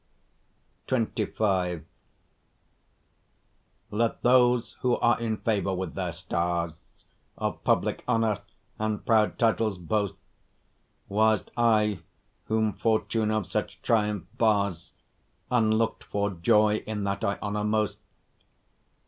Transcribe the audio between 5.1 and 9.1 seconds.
in favour with their stars Of public honour and